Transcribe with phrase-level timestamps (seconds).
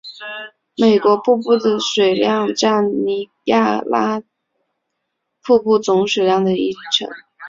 [0.77, 4.23] 美国瀑布的水量占尼亚加拉
[5.43, 7.07] 瀑布总水量的约一成。